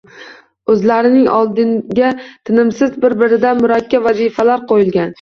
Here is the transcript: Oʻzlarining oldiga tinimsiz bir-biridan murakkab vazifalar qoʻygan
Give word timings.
Oʻzlarining 0.73 1.27
oldiga 1.41 2.09
tinimsiz 2.51 2.99
bir-biridan 3.07 3.65
murakkab 3.65 4.11
vazifalar 4.13 4.71
qoʻygan 4.77 5.09